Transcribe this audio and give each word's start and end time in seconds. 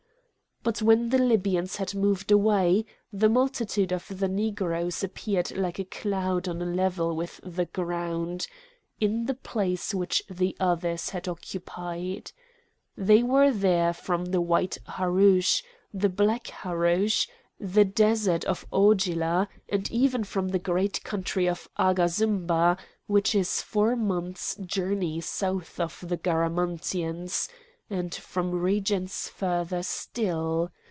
But 0.63 0.79
when 0.79 1.09
the 1.09 1.17
Libyans 1.17 1.77
had 1.77 1.95
moved 1.95 2.31
away, 2.31 2.85
the 3.11 3.29
multitude 3.29 3.91
of 3.91 4.07
the 4.19 4.27
Negroes 4.27 5.03
appeared 5.03 5.57
like 5.57 5.79
a 5.79 5.83
cloud 5.83 6.47
on 6.47 6.61
a 6.61 6.65
level 6.67 7.15
with 7.15 7.39
the 7.43 7.65
ground, 7.65 8.45
in 8.99 9.25
the 9.25 9.33
place 9.33 9.91
which 9.91 10.21
the 10.29 10.55
others 10.59 11.09
had 11.09 11.27
occupied. 11.27 12.31
They 12.95 13.23
were 13.23 13.49
there 13.49 13.91
from 13.91 14.25
the 14.25 14.39
White 14.39 14.77
Harousch, 14.85 15.63
the 15.91 16.09
Black 16.09 16.45
Harousch, 16.51 17.27
the 17.59 17.83
desert 17.85 18.45
of 18.45 18.67
Augila, 18.71 19.47
and 19.67 19.89
even 19.91 20.23
from 20.23 20.49
the 20.49 20.59
great 20.59 21.01
country 21.03 21.49
of 21.49 21.67
Agazymba, 21.79 22.77
which 23.07 23.33
is 23.33 23.63
four 23.63 23.95
months' 23.95 24.53
journey 24.57 25.21
south 25.21 25.79
of 25.79 26.05
the 26.07 26.17
Garamantians, 26.17 27.49
and 27.89 28.15
from 28.15 28.51
regions 28.51 29.27
further 29.27 29.83
still! 29.83 30.71